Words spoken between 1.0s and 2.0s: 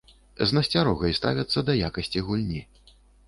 ставяцца да